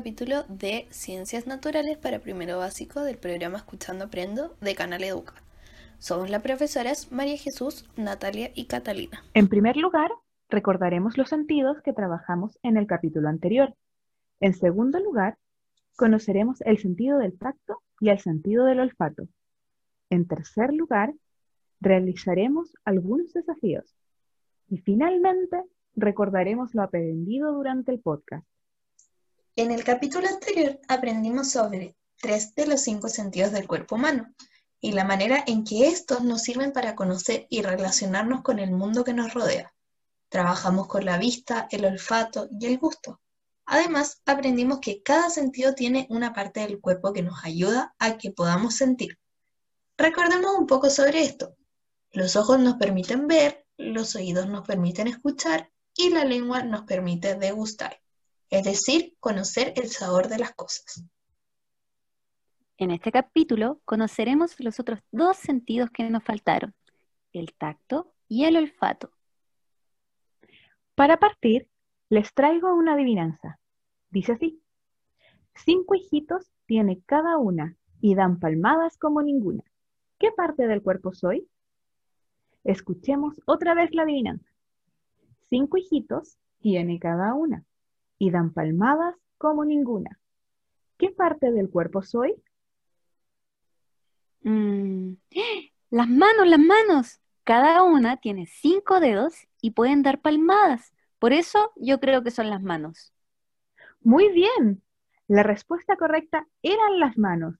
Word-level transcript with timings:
capítulo 0.00 0.44
de 0.48 0.86
Ciencias 0.88 1.46
Naturales 1.46 1.98
para 1.98 2.20
Primero 2.20 2.56
Básico 2.56 3.02
del 3.02 3.18
programa 3.18 3.58
Escuchando 3.58 4.06
Aprendo 4.06 4.56
de 4.62 4.74
Canal 4.74 5.04
Educa. 5.04 5.34
Somos 5.98 6.30
las 6.30 6.40
profesoras 6.40 7.12
María 7.12 7.36
Jesús, 7.36 7.86
Natalia 7.98 8.50
y 8.54 8.64
Catalina. 8.64 9.22
En 9.34 9.48
primer 9.48 9.76
lugar, 9.76 10.10
recordaremos 10.48 11.18
los 11.18 11.28
sentidos 11.28 11.82
que 11.82 11.92
trabajamos 11.92 12.58
en 12.62 12.78
el 12.78 12.86
capítulo 12.86 13.28
anterior. 13.28 13.74
En 14.40 14.54
segundo 14.54 14.98
lugar, 15.00 15.36
conoceremos 15.96 16.62
el 16.62 16.78
sentido 16.78 17.18
del 17.18 17.36
tacto 17.36 17.82
y 18.00 18.08
el 18.08 18.18
sentido 18.20 18.64
del 18.64 18.80
olfato. 18.80 19.28
En 20.08 20.26
tercer 20.26 20.72
lugar, 20.72 21.12
realizaremos 21.78 22.72
algunos 22.86 23.34
desafíos. 23.34 23.94
Y 24.70 24.78
finalmente, 24.78 25.62
recordaremos 25.94 26.74
lo 26.74 26.84
aprendido 26.84 27.52
durante 27.52 27.92
el 27.92 28.00
podcast. 28.00 28.46
En 29.60 29.72
el 29.72 29.84
capítulo 29.84 30.26
anterior 30.26 30.80
aprendimos 30.88 31.50
sobre 31.50 31.94
tres 32.18 32.54
de 32.54 32.66
los 32.66 32.80
cinco 32.80 33.08
sentidos 33.08 33.52
del 33.52 33.68
cuerpo 33.68 33.96
humano 33.96 34.34
y 34.80 34.92
la 34.92 35.04
manera 35.04 35.44
en 35.46 35.64
que 35.64 35.88
estos 35.88 36.24
nos 36.24 36.40
sirven 36.44 36.72
para 36.72 36.94
conocer 36.94 37.46
y 37.50 37.60
relacionarnos 37.60 38.40
con 38.40 38.58
el 38.58 38.70
mundo 38.70 39.04
que 39.04 39.12
nos 39.12 39.34
rodea. 39.34 39.70
Trabajamos 40.30 40.86
con 40.86 41.04
la 41.04 41.18
vista, 41.18 41.68
el 41.70 41.84
olfato 41.84 42.48
y 42.58 42.68
el 42.68 42.78
gusto. 42.78 43.20
Además, 43.66 44.22
aprendimos 44.24 44.80
que 44.80 45.02
cada 45.02 45.28
sentido 45.28 45.74
tiene 45.74 46.06
una 46.08 46.32
parte 46.32 46.60
del 46.60 46.80
cuerpo 46.80 47.12
que 47.12 47.22
nos 47.22 47.44
ayuda 47.44 47.94
a 47.98 48.16
que 48.16 48.30
podamos 48.30 48.76
sentir. 48.76 49.18
Recordemos 49.98 50.52
un 50.58 50.66
poco 50.66 50.88
sobre 50.88 51.20
esto. 51.20 51.54
Los 52.12 52.34
ojos 52.34 52.58
nos 52.60 52.76
permiten 52.76 53.26
ver, 53.26 53.66
los 53.76 54.16
oídos 54.16 54.48
nos 54.48 54.66
permiten 54.66 55.06
escuchar 55.06 55.70
y 55.94 56.08
la 56.08 56.24
lengua 56.24 56.62
nos 56.62 56.84
permite 56.84 57.34
degustar, 57.34 58.00
es 58.50 58.64
decir, 58.64 59.16
conocer 59.20 59.72
el 59.76 59.88
sabor 59.88 60.28
de 60.28 60.38
las 60.38 60.52
cosas. 60.54 61.04
En 62.76 62.90
este 62.90 63.12
capítulo 63.12 63.80
conoceremos 63.84 64.58
los 64.58 64.80
otros 64.80 65.00
dos 65.12 65.36
sentidos 65.36 65.90
que 65.90 66.08
nos 66.10 66.24
faltaron, 66.24 66.74
el 67.32 67.54
tacto 67.54 68.12
y 68.26 68.44
el 68.44 68.56
olfato. 68.56 69.12
Para 70.96 71.18
partir, 71.18 71.68
les 72.08 72.34
traigo 72.34 72.74
una 72.74 72.94
adivinanza. 72.94 73.60
Dice 74.10 74.32
así, 74.32 74.60
cinco 75.54 75.94
hijitos 75.94 76.50
tiene 76.66 77.00
cada 77.06 77.38
una 77.38 77.76
y 78.00 78.16
dan 78.16 78.40
palmadas 78.40 78.98
como 78.98 79.22
ninguna. 79.22 79.62
¿Qué 80.18 80.32
parte 80.32 80.66
del 80.66 80.82
cuerpo 80.82 81.12
soy? 81.12 81.48
Escuchemos 82.64 83.40
otra 83.46 83.74
vez 83.74 83.94
la 83.94 84.02
adivinanza. 84.02 84.50
Cinco 85.48 85.76
hijitos 85.76 86.38
tiene 86.60 86.98
cada 86.98 87.34
una 87.34 87.64
y 88.20 88.30
dan 88.30 88.52
palmadas 88.52 89.16
como 89.38 89.64
ninguna. 89.64 90.20
¿Qué 90.98 91.08
parte 91.08 91.50
del 91.50 91.70
cuerpo 91.70 92.02
soy? 92.02 92.34
Mm, 94.42 95.14
las 95.90 96.08
manos, 96.08 96.46
las 96.46 96.60
manos. 96.60 97.20
Cada 97.44 97.82
una 97.82 98.18
tiene 98.18 98.46
cinco 98.46 99.00
dedos 99.00 99.48
y 99.62 99.70
pueden 99.70 100.02
dar 100.02 100.20
palmadas. 100.20 100.92
Por 101.18 101.32
eso 101.32 101.72
yo 101.76 101.98
creo 101.98 102.22
que 102.22 102.30
son 102.30 102.50
las 102.50 102.62
manos. 102.62 103.14
Muy 104.02 104.28
bien. 104.28 104.82
La 105.26 105.42
respuesta 105.42 105.96
correcta 105.96 106.46
eran 106.62 107.00
las 107.00 107.16
manos. 107.16 107.56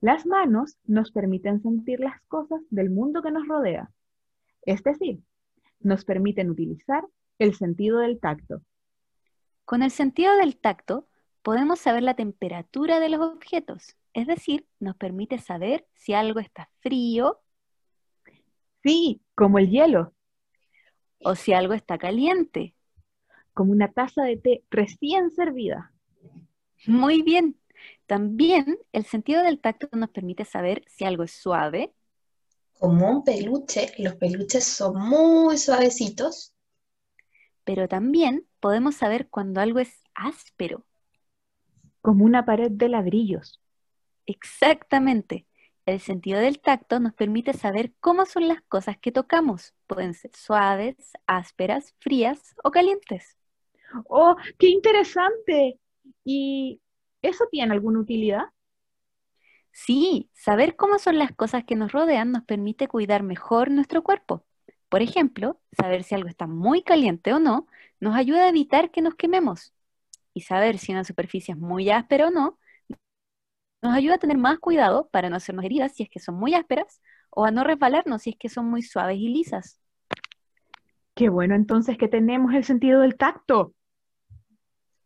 Las 0.00 0.26
manos 0.26 0.78
nos 0.84 1.10
permiten 1.10 1.60
sentir 1.60 1.98
las 1.98 2.20
cosas 2.28 2.60
del 2.70 2.90
mundo 2.90 3.20
que 3.20 3.32
nos 3.32 3.48
rodea. 3.48 3.90
Es 4.64 4.84
decir, 4.84 5.20
nos 5.80 6.04
permiten 6.04 6.50
utilizar 6.50 7.04
el 7.40 7.54
sentido 7.54 7.98
del 7.98 8.20
tacto. 8.20 8.62
Con 9.64 9.82
el 9.82 9.90
sentido 9.90 10.36
del 10.36 10.56
tacto 10.56 11.08
podemos 11.42 11.80
saber 11.80 12.02
la 12.02 12.14
temperatura 12.14 13.00
de 13.00 13.08
los 13.08 13.20
objetos, 13.20 13.96
es 14.12 14.26
decir, 14.26 14.66
nos 14.78 14.96
permite 14.96 15.38
saber 15.38 15.86
si 15.94 16.14
algo 16.14 16.40
está 16.40 16.70
frío. 16.80 17.40
Sí, 18.82 19.22
como 19.34 19.58
el 19.58 19.70
hielo. 19.70 20.14
O 21.20 21.34
si 21.34 21.52
algo 21.52 21.74
está 21.74 21.98
caliente. 21.98 22.74
Como 23.54 23.72
una 23.72 23.92
taza 23.92 24.22
de 24.24 24.36
té 24.36 24.64
recién 24.70 25.30
servida. 25.30 25.92
Muy 26.86 27.22
bien. 27.22 27.58
También 28.06 28.78
el 28.92 29.04
sentido 29.04 29.42
del 29.42 29.60
tacto 29.60 29.88
nos 29.92 30.10
permite 30.10 30.44
saber 30.44 30.84
si 30.88 31.04
algo 31.04 31.22
es 31.22 31.32
suave 31.32 31.94
como 32.82 33.08
un 33.08 33.22
peluche, 33.22 33.92
los 33.98 34.16
peluches 34.16 34.64
son 34.64 35.08
muy 35.08 35.56
suavecitos. 35.56 36.52
Pero 37.62 37.86
también 37.86 38.44
podemos 38.62 38.94
saber 38.94 39.28
cuando 39.28 39.60
algo 39.60 39.80
es 39.80 40.00
áspero. 40.14 40.86
Como 42.00 42.24
una 42.24 42.44
pared 42.46 42.70
de 42.70 42.88
ladrillos. 42.88 43.60
Exactamente. 44.24 45.46
El 45.84 45.98
sentido 45.98 46.38
del 46.38 46.60
tacto 46.60 47.00
nos 47.00 47.12
permite 47.12 47.54
saber 47.54 47.92
cómo 47.98 48.24
son 48.24 48.46
las 48.46 48.62
cosas 48.62 48.96
que 48.98 49.10
tocamos. 49.10 49.74
Pueden 49.88 50.14
ser 50.14 50.30
suaves, 50.36 51.12
ásperas, 51.26 51.94
frías 51.98 52.54
o 52.62 52.70
calientes. 52.70 53.36
¡Oh, 54.06 54.36
qué 54.58 54.68
interesante! 54.68 55.80
¿Y 56.24 56.80
eso 57.20 57.46
tiene 57.50 57.72
alguna 57.74 57.98
utilidad? 57.98 58.44
Sí, 59.72 60.30
saber 60.34 60.76
cómo 60.76 61.00
son 61.00 61.18
las 61.18 61.32
cosas 61.32 61.64
que 61.64 61.74
nos 61.74 61.90
rodean 61.90 62.30
nos 62.30 62.44
permite 62.44 62.86
cuidar 62.86 63.24
mejor 63.24 63.72
nuestro 63.72 64.04
cuerpo. 64.04 64.44
Por 64.92 65.00
ejemplo, 65.00 65.58
saber 65.80 66.04
si 66.04 66.14
algo 66.14 66.28
está 66.28 66.46
muy 66.46 66.82
caliente 66.82 67.32
o 67.32 67.38
no 67.38 67.66
nos 67.98 68.14
ayuda 68.14 68.44
a 68.44 68.50
evitar 68.50 68.90
que 68.90 69.00
nos 69.00 69.14
quememos. 69.14 69.72
Y 70.34 70.42
saber 70.42 70.76
si 70.76 70.92
una 70.92 71.02
superficie 71.02 71.54
es 71.54 71.58
muy 71.58 71.88
áspera 71.88 72.28
o 72.28 72.30
no 72.30 72.58
nos 73.80 73.94
ayuda 73.94 74.16
a 74.16 74.18
tener 74.18 74.36
más 74.36 74.58
cuidado 74.58 75.08
para 75.08 75.30
no 75.30 75.36
hacernos 75.36 75.64
heridas 75.64 75.92
si 75.94 76.02
es 76.02 76.10
que 76.10 76.20
son 76.20 76.34
muy 76.34 76.52
ásperas 76.52 77.00
o 77.30 77.46
a 77.46 77.50
no 77.50 77.64
resbalarnos 77.64 78.20
si 78.20 78.30
es 78.30 78.36
que 78.36 78.50
son 78.50 78.66
muy 78.66 78.82
suaves 78.82 79.16
y 79.16 79.28
lisas. 79.28 79.80
Qué 81.14 81.30
bueno 81.30 81.54
entonces 81.54 81.96
que 81.96 82.08
tenemos 82.08 82.52
el 82.52 82.64
sentido 82.64 83.00
del 83.00 83.16
tacto. 83.16 83.72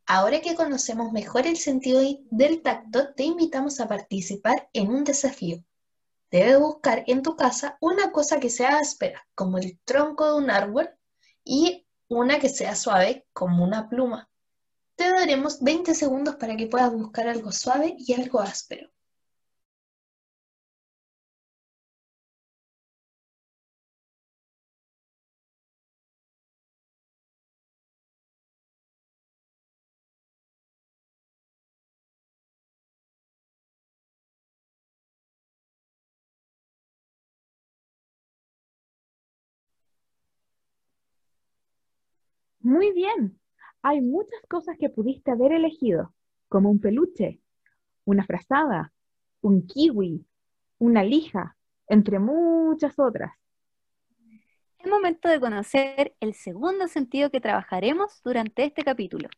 Ahora 0.04 0.40
que 0.40 0.56
conocemos 0.56 1.12
mejor 1.12 1.46
el 1.46 1.58
sentido 1.58 2.00
del 2.32 2.60
tacto, 2.62 3.14
te 3.14 3.22
invitamos 3.22 3.78
a 3.78 3.86
participar 3.86 4.68
en 4.72 4.88
un 4.88 5.04
desafío. 5.04 5.62
Debes 6.30 6.58
buscar 6.58 7.04
en 7.06 7.22
tu 7.22 7.36
casa 7.36 7.78
una 7.80 8.10
cosa 8.10 8.40
que 8.40 8.50
sea 8.50 8.78
áspera, 8.78 9.26
como 9.34 9.58
el 9.58 9.78
tronco 9.84 10.26
de 10.26 10.34
un 10.34 10.50
árbol, 10.50 10.90
y 11.44 11.86
una 12.08 12.38
que 12.38 12.48
sea 12.48 12.74
suave, 12.74 13.26
como 13.32 13.64
una 13.64 13.88
pluma. 13.88 14.28
Te 14.96 15.10
daremos 15.10 15.60
20 15.62 15.94
segundos 15.94 16.36
para 16.36 16.56
que 16.56 16.66
puedas 16.66 16.92
buscar 16.92 17.28
algo 17.28 17.52
suave 17.52 17.94
y 17.98 18.14
algo 18.14 18.40
áspero. 18.40 18.90
Muy 42.66 42.90
bien. 42.90 43.40
Hay 43.80 44.00
muchas 44.00 44.40
cosas 44.48 44.74
que 44.76 44.90
pudiste 44.90 45.30
haber 45.30 45.52
elegido, 45.52 46.12
como 46.48 46.68
un 46.68 46.80
peluche, 46.80 47.40
una 48.04 48.26
frazada, 48.26 48.92
un 49.40 49.68
kiwi, 49.68 50.26
una 50.78 51.04
lija, 51.04 51.56
entre 51.86 52.18
muchas 52.18 52.98
otras. 52.98 53.32
Es 54.80 54.90
momento 54.90 55.28
de 55.28 55.38
conocer 55.38 56.16
el 56.18 56.34
segundo 56.34 56.88
sentido 56.88 57.30
que 57.30 57.40
trabajaremos 57.40 58.20
durante 58.24 58.64
este 58.64 58.82
capítulo. 58.82 59.28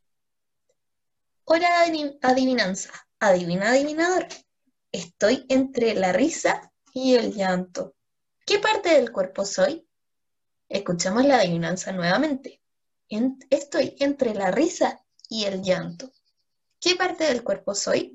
Hora 1.45 1.69
de 1.85 2.19
adivinanza. 2.23 2.91
Adivina, 3.21 3.73
adivinador. 3.73 4.27
Estoy 4.91 5.45
entre 5.51 5.95
la 5.95 6.15
risa 6.15 6.73
y 6.95 7.17
el 7.17 7.35
llanto. 7.35 7.95
¿Qué 8.47 8.59
parte 8.59 8.89
del 8.89 9.13
cuerpo 9.13 9.45
soy? 9.45 9.87
Escuchamos 10.71 11.27
la 11.27 11.41
adivinanza 11.41 11.93
nuevamente 11.93 12.63
estoy 13.51 13.95
entre 13.99 14.35
la 14.35 14.51
risa 14.51 15.05
y 15.29 15.45
el 15.45 15.63
llanto. 15.63 16.11
¿Qué 16.81 16.95
parte 16.95 17.25
del 17.25 17.43
cuerpo 17.43 17.75
soy? 17.75 18.15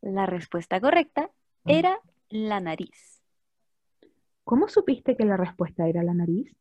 La 0.00 0.26
respuesta 0.26 0.80
correcta 0.80 1.30
mm. 1.64 1.70
era 1.70 2.00
la 2.28 2.60
nariz. 2.60 3.22
¿Cómo 4.44 4.68
supiste 4.68 5.16
que 5.16 5.24
la 5.24 5.36
respuesta 5.36 5.86
era 5.88 6.02
la 6.02 6.14
nariz? 6.14 6.54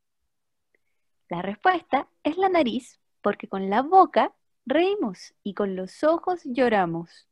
La 1.29 1.41
respuesta 1.41 2.07
es 2.23 2.38
la 2.38 2.49
nariz 2.49 2.99
porque 3.21 3.47
con 3.47 3.69
la 3.69 3.81
boca 3.81 4.33
reímos 4.65 5.33
y 5.44 5.53
con 5.53 5.75
los 5.75 6.03
ojos 6.03 6.41
lloramos. 6.45 7.27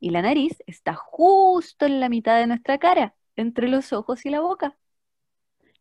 Y 0.00 0.10
la 0.10 0.22
nariz 0.22 0.62
está 0.66 0.94
justo 0.94 1.86
en 1.86 2.00
la 2.00 2.08
mitad 2.08 2.38
de 2.38 2.46
nuestra 2.46 2.78
cara, 2.78 3.14
entre 3.36 3.68
los 3.68 3.92
ojos 3.92 4.24
y 4.26 4.30
la 4.30 4.40
boca. 4.40 4.76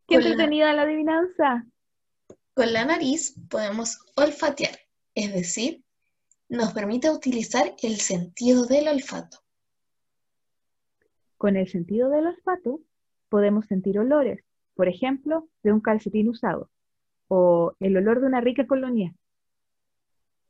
¡Qué 0.08 0.16
entretenida 0.16 0.74
la 0.74 0.84
adivinanza! 0.84 1.66
Con 2.58 2.74
la 2.74 2.86
nariz 2.86 3.36
podemos 3.52 4.00
olfatear 4.16 4.80
es 5.14 5.32
decir, 5.32 5.84
nos 6.50 6.74
permite 6.74 7.12
utilizar 7.12 7.76
el 7.84 7.98
sentido 7.98 8.66
del 8.66 8.88
olfato. 8.88 9.38
Con 11.38 11.56
el 11.56 11.68
sentido 11.68 12.10
del 12.10 12.26
olfato 12.26 12.80
podemos 13.30 13.68
sentir 13.68 14.00
olores, 14.00 14.44
por 14.74 14.88
ejemplo, 14.88 15.48
de 15.62 15.72
un 15.72 15.82
calcetín 15.82 16.30
usado 16.30 16.72
o 17.28 17.76
el 17.80 17.96
olor 17.96 18.22
de 18.22 18.26
una 18.26 18.42
rica 18.42 18.66
colonia. 18.66 19.14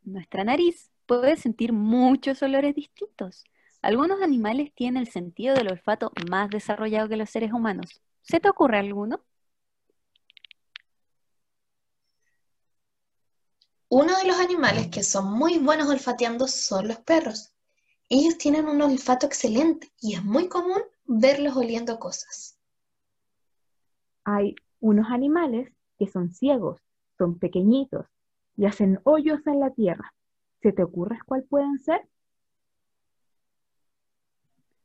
Nuestra 0.06 0.45
nariz 0.45 0.89
puede 1.07 1.36
sentir 1.36 1.74
muchos 1.74 2.42
olores 2.42 2.74
distintos. 2.74 3.44
Algunos 3.81 4.21
animales 4.21 4.71
tienen 4.74 5.01
el 5.01 5.10
sentido 5.10 5.56
del 5.56 5.74
olfato 5.74 6.13
más 6.31 6.50
desarrollado 6.51 7.10
que 7.10 7.18
los 7.18 7.30
seres 7.30 7.51
humanos. 7.51 8.01
¿Se 8.21 8.39
te 8.39 8.48
ocurre 8.48 8.77
alguno? 8.77 9.26
Uno 13.89 14.18
de 14.18 14.28
los 14.28 14.38
animales 14.38 14.88
que 14.88 15.01
son 15.01 15.31
muy 15.31 15.60
buenos 15.60 15.88
olfateando 15.88 16.48
son 16.48 16.89
los 16.89 16.98
perros. 17.00 17.54
Ellos 18.10 18.38
tienen 18.38 18.68
un 18.68 18.81
olfato 18.81 19.25
excelente 19.25 19.92
y 20.01 20.16
es 20.16 20.24
muy 20.24 20.50
común 20.50 20.81
verlos 21.06 21.56
oliendo 21.56 21.98
cosas. 21.98 22.57
Hay 24.25 24.56
unos 24.81 25.10
animales 25.10 25.72
que 25.98 26.07
son 26.07 26.31
ciegos, 26.31 26.81
son 27.18 27.39
pequeñitos 27.39 28.06
y 28.57 28.66
hacen 28.66 29.00
hoyos 29.04 29.39
en 29.48 29.62
la 29.62 29.72
tierra. 29.72 30.13
¿Se 30.62 30.74
te 30.74 30.84
ocurre 30.84 31.19
cuál 31.25 31.44
pueden 31.44 31.80
ser? 31.80 32.07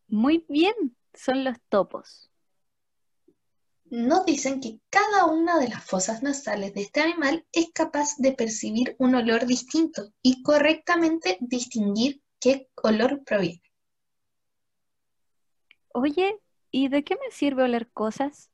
Muy 0.06 0.44
bien, 0.48 0.96
son 1.12 1.42
los 1.42 1.60
topos. 1.68 2.31
Nos 3.92 4.24
dicen 4.24 4.58
que 4.62 4.80
cada 4.88 5.26
una 5.26 5.58
de 5.58 5.68
las 5.68 5.84
fosas 5.84 6.22
nasales 6.22 6.72
de 6.72 6.80
este 6.80 7.02
animal 7.02 7.46
es 7.52 7.72
capaz 7.74 8.16
de 8.16 8.32
percibir 8.32 8.96
un 8.98 9.14
olor 9.14 9.44
distinto 9.44 10.14
y 10.22 10.42
correctamente 10.42 11.36
distinguir 11.42 12.22
qué 12.40 12.70
olor 12.82 13.22
proviene. 13.22 13.62
Oye, 15.92 16.40
¿y 16.70 16.88
de 16.88 17.04
qué 17.04 17.16
me 17.16 17.30
sirve 17.32 17.64
oler 17.64 17.90
cosas? 17.90 18.48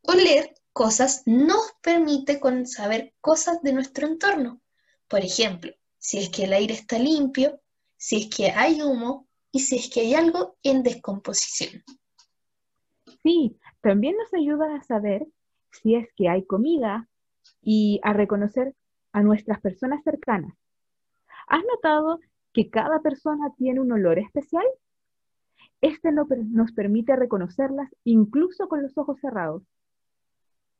Oler 0.00 0.54
cosas 0.72 1.22
nos 1.26 1.74
permite 1.82 2.40
saber 2.64 3.12
cosas 3.20 3.60
de 3.60 3.74
nuestro 3.74 4.06
entorno. 4.06 4.62
Por 5.06 5.20
ejemplo, 5.20 5.70
si 5.98 6.16
es 6.16 6.30
que 6.30 6.44
el 6.44 6.54
aire 6.54 6.72
está 6.72 6.98
limpio, 6.98 7.60
si 7.98 8.22
es 8.22 8.34
que 8.34 8.52
hay 8.52 8.80
humo 8.80 9.28
y 9.52 9.60
si 9.60 9.76
es 9.76 9.90
que 9.90 10.00
hay 10.00 10.14
algo 10.14 10.56
en 10.62 10.82
descomposición. 10.82 11.84
Sí, 13.22 13.58
también 13.80 14.16
nos 14.16 14.32
ayuda 14.34 14.74
a 14.74 14.82
saber 14.82 15.26
si 15.70 15.94
es 15.94 16.08
que 16.16 16.28
hay 16.28 16.44
comida 16.44 17.08
y 17.62 18.00
a 18.02 18.12
reconocer 18.12 18.74
a 19.12 19.22
nuestras 19.22 19.60
personas 19.60 20.02
cercanas. 20.04 20.54
¿Has 21.46 21.64
notado 21.64 22.20
que 22.52 22.70
cada 22.70 23.00
persona 23.00 23.52
tiene 23.56 23.80
un 23.80 23.92
olor 23.92 24.18
especial? 24.18 24.64
Este 25.80 26.10
nos 26.12 26.72
permite 26.72 27.14
reconocerlas 27.16 27.88
incluso 28.04 28.68
con 28.68 28.82
los 28.82 28.96
ojos 28.98 29.18
cerrados. 29.20 29.62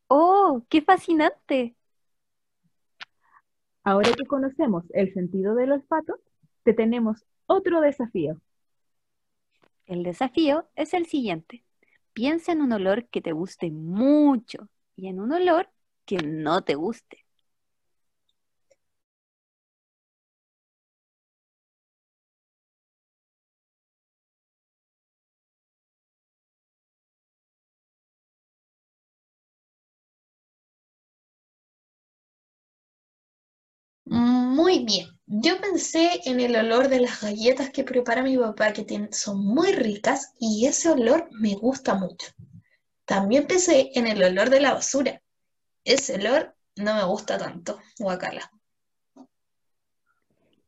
¡Oh, 0.08 0.64
qué 0.68 0.82
fascinante! 0.82 1.76
Ahora 3.84 4.10
que 4.12 4.26
conocemos 4.26 4.84
el 4.90 5.12
sentido 5.14 5.54
del 5.54 5.72
olfato, 5.72 6.18
te 6.62 6.74
tenemos 6.74 7.24
otro 7.46 7.80
desafío. 7.80 8.40
El 9.86 10.02
desafío 10.02 10.68
es 10.76 10.92
el 10.92 11.06
siguiente. 11.06 11.64
Piensa 12.18 12.52
en 12.52 12.60
un 12.62 12.72
olor 12.72 13.08
que 13.08 13.22
te 13.22 13.32
guste 13.32 13.70
mucho 13.70 14.68
y 14.96 15.06
en 15.08 15.20
un 15.20 15.32
olor 15.32 15.70
que 16.04 16.16
no 16.18 16.62
te 16.62 16.74
guste. 16.74 17.24
Muy 34.06 34.84
bien. 34.84 35.17
Yo 35.30 35.60
pensé 35.60 36.22
en 36.24 36.40
el 36.40 36.56
olor 36.56 36.88
de 36.88 37.00
las 37.00 37.20
galletas 37.20 37.68
que 37.68 37.84
prepara 37.84 38.22
mi 38.22 38.38
papá, 38.38 38.72
que 38.72 39.08
son 39.12 39.44
muy 39.44 39.72
ricas 39.72 40.32
y 40.40 40.64
ese 40.64 40.88
olor 40.88 41.28
me 41.30 41.54
gusta 41.54 41.94
mucho. 41.94 42.32
También 43.04 43.46
pensé 43.46 43.90
en 43.94 44.06
el 44.06 44.22
olor 44.22 44.48
de 44.48 44.60
la 44.60 44.72
basura. 44.72 45.20
Ese 45.84 46.14
olor 46.14 46.54
no 46.76 46.94
me 46.94 47.04
gusta 47.04 47.36
tanto, 47.36 47.78
guacala. 47.98 48.50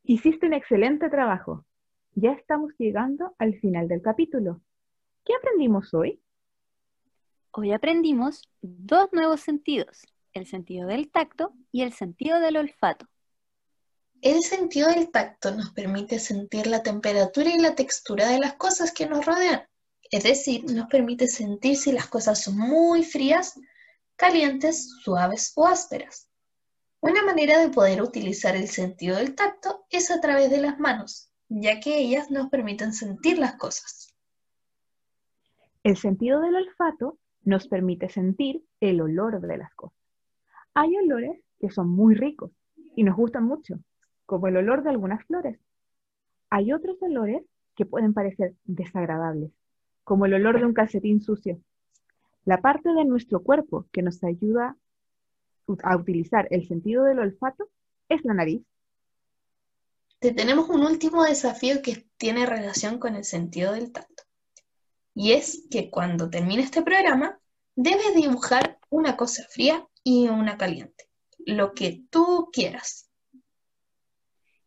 Hiciste 0.02 0.46
un 0.46 0.52
excelente 0.52 1.08
trabajo. 1.08 1.64
Ya 2.14 2.32
estamos 2.32 2.74
llegando 2.76 3.34
al 3.38 3.58
final 3.60 3.88
del 3.88 4.02
capítulo. 4.02 4.60
¿Qué 5.24 5.32
aprendimos 5.34 5.94
hoy? 5.94 6.20
Hoy 7.52 7.72
aprendimos 7.72 8.50
dos 8.60 9.10
nuevos 9.12 9.40
sentidos, 9.40 10.02
el 10.34 10.46
sentido 10.46 10.86
del 10.86 11.10
tacto 11.10 11.54
y 11.72 11.80
el 11.80 11.94
sentido 11.94 12.40
del 12.40 12.58
olfato. 12.58 13.09
El 14.22 14.43
sentido 14.43 14.88
del 14.88 15.11
tacto 15.11 15.50
nos 15.50 15.70
permite 15.70 16.19
sentir 16.19 16.67
la 16.67 16.82
temperatura 16.82 17.49
y 17.49 17.58
la 17.58 17.75
textura 17.75 18.28
de 18.28 18.38
las 18.38 18.52
cosas 18.55 18.93
que 18.93 19.08
nos 19.08 19.25
rodean. 19.25 19.62
Es 20.11 20.25
decir, 20.25 20.64
nos 20.70 20.88
permite 20.88 21.26
sentir 21.26 21.76
si 21.76 21.90
las 21.90 22.06
cosas 22.06 22.43
son 22.43 22.58
muy 22.58 23.02
frías, 23.02 23.58
calientes, 24.17 24.90
suaves 25.02 25.52
o 25.56 25.67
ásperas. 25.67 26.28
Una 27.00 27.22
manera 27.22 27.58
de 27.61 27.70
poder 27.70 28.02
utilizar 28.02 28.56
el 28.56 28.69
sentido 28.69 29.17
del 29.17 29.34
tacto 29.34 29.86
es 29.89 30.10
a 30.10 30.20
través 30.20 30.50
de 30.50 30.60
las 30.60 30.79
manos, 30.79 31.32
ya 31.48 31.81
que 31.81 31.96
ellas 31.96 32.31
nos 32.31 32.50
permiten 32.50 32.93
sentir 32.93 33.39
las 33.39 33.55
cosas. 33.55 34.15
El 35.82 35.96
sentido 35.96 36.41
del 36.41 36.56
olfato 36.56 37.19
nos 37.43 37.69
permite 37.69 38.10
sentir 38.10 38.62
el 38.81 39.00
olor 39.00 39.41
de 39.41 39.56
las 39.56 39.72
cosas. 39.74 39.96
Hay 40.74 40.94
olores 40.94 41.41
que 41.58 41.70
son 41.70 41.89
muy 41.89 42.15
ricos 42.15 42.50
y 42.94 43.03
nos 43.03 43.17
gustan 43.17 43.44
mucho, 43.44 43.77
como 44.31 44.46
el 44.46 44.56
olor 44.58 44.84
de 44.84 44.91
algunas 44.91 45.25
flores. 45.25 45.58
Hay 46.51 46.72
otros 46.72 46.96
olores 47.03 47.43
que 47.75 47.84
pueden 47.84 48.15
parecer 48.15 48.55
desagradables, 48.63 49.51
como 50.05 50.25
el 50.25 50.34
olor 50.34 50.60
de 50.60 50.67
un 50.67 50.72
calcetín 50.72 51.20
sucio. 51.20 51.60
La 52.44 52.60
parte 52.60 52.91
de 52.93 53.05
nuestro 53.05 53.43
cuerpo 53.43 53.89
que 53.91 54.03
nos 54.03 54.22
ayuda 54.22 54.77
a 55.82 55.96
utilizar 55.96 56.46
el 56.53 56.69
sentido 56.69 57.03
del 57.03 57.19
olfato 57.19 57.70
es 58.08 58.25
la 58.25 58.34
nariz. 58.34 58.63
Te 60.20 60.32
tenemos 60.32 60.69
un 60.69 60.84
último 60.84 61.25
desafío 61.25 61.82
que 61.82 62.06
tiene 62.17 62.46
relación 62.46 63.01
con 63.01 63.17
el 63.17 63.25
sentido 63.25 63.72
del 63.72 63.91
tacto. 63.91 64.22
Y 65.13 65.32
es 65.32 65.67
que 65.72 65.91
cuando 65.91 66.31
termine 66.31 66.63
este 66.63 66.82
programa, 66.82 67.41
debes 67.75 68.15
dibujar 68.15 68.79
una 68.91 69.17
cosa 69.17 69.43
fría 69.51 69.89
y 70.05 70.29
una 70.29 70.56
caliente, 70.56 71.08
lo 71.46 71.75
que 71.75 72.05
tú 72.10 72.49
quieras. 72.53 73.09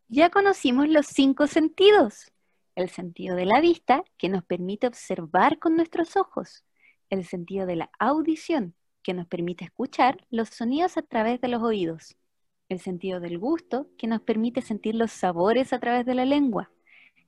Ya 0.09 0.29
conocimos 0.29 0.89
los 0.89 1.07
cinco 1.07 1.47
sentidos. 1.47 2.31
El 2.75 2.89
sentido 2.89 3.35
de 3.35 3.45
la 3.45 3.61
vista, 3.61 4.03
que 4.17 4.29
nos 4.29 4.43
permite 4.43 4.87
observar 4.87 5.59
con 5.59 5.75
nuestros 5.75 6.17
ojos. 6.17 6.63
El 7.09 7.25
sentido 7.25 7.65
de 7.65 7.77
la 7.77 7.89
audición, 7.99 8.75
que 9.01 9.13
nos 9.13 9.27
permite 9.27 9.65
escuchar 9.65 10.25
los 10.29 10.49
sonidos 10.49 10.97
a 10.97 11.03
través 11.03 11.39
de 11.41 11.47
los 11.47 11.63
oídos. 11.63 12.15
El 12.69 12.79
sentido 12.79 13.19
del 13.19 13.39
gusto, 13.39 13.87
que 13.97 14.07
nos 14.07 14.21
permite 14.21 14.61
sentir 14.61 14.95
los 14.95 15.11
sabores 15.11 15.73
a 15.73 15.79
través 15.79 16.05
de 16.05 16.15
la 16.15 16.25
lengua. 16.25 16.71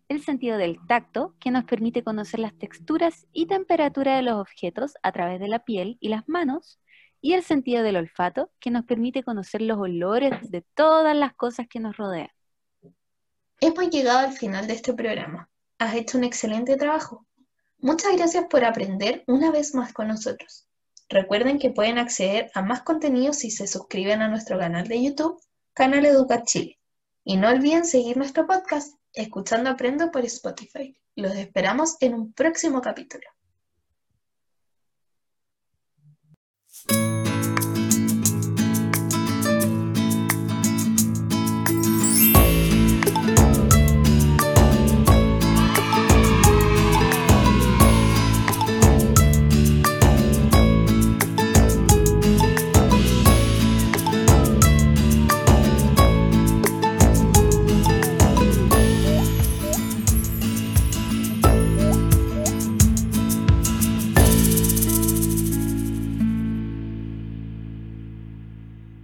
El 0.08 0.22
sentido 0.22 0.58
del 0.58 0.78
tacto, 0.86 1.34
que 1.40 1.52
nos 1.52 1.64
permite 1.64 2.04
conocer 2.04 2.40
las 2.40 2.58
texturas 2.58 3.26
y 3.32 3.48
temperatura 3.48 4.18
de 4.18 4.22
los 4.22 4.36
objetos 4.36 4.94
a 5.02 5.12
través 5.12 5.40
de 5.40 5.48
la 5.48 5.60
piel 5.60 5.98
y 6.00 6.10
las 6.10 6.28
manos. 6.28 6.80
Y 7.22 7.34
el 7.34 7.42
sentido 7.42 7.84
del 7.84 7.98
olfato, 7.98 8.52
que 8.60 8.70
nos 8.70 8.86
permite 8.86 9.24
conocer 9.24 9.62
los 9.62 9.80
olores 9.80 10.52
de 10.52 10.62
todas 10.62 11.16
las 11.16 11.34
cosas 11.34 11.68
que 11.68 11.80
nos 11.80 11.98
rodean. 11.98 12.35
Hemos 13.62 13.90
llegado 13.90 14.20
al 14.20 14.34
final 14.34 14.68
de 14.68 14.74
este 14.74 14.94
programa. 14.94 15.50
Has 15.80 15.96
hecho 15.96 16.18
un 16.18 16.24
excelente 16.24 16.76
trabajo. 16.76 17.26
Muchas 17.80 18.16
gracias 18.16 18.46
por 18.50 18.66
aprender 18.66 19.24
una 19.28 19.52
vez 19.52 19.74
más 19.74 19.94
con 19.94 20.08
nosotros. 20.08 20.68
Recuerden 21.08 21.60
que 21.60 21.70
pueden 21.70 21.98
acceder 21.98 22.50
a 22.54 22.62
más 22.62 22.82
contenido 22.82 23.32
si 23.34 23.52
se 23.52 23.68
suscriben 23.68 24.22
a 24.22 24.28
nuestro 24.28 24.58
canal 24.58 24.88
de 24.88 25.04
YouTube, 25.04 25.40
Canal 25.74 26.06
Educa 26.06 26.44
Chile. 26.44 26.80
Y 27.24 27.38
no 27.38 27.50
olviden 27.50 27.86
seguir 27.86 28.18
nuestro 28.18 28.48
podcast, 28.48 28.96
Escuchando 29.14 29.70
Aprendo 29.70 30.12
por 30.12 30.26
Spotify. 30.26 30.98
Los 31.16 31.36
esperamos 31.36 31.96
en 32.02 32.14
un 32.14 32.34
próximo 32.34 32.82
capítulo. 32.82 33.26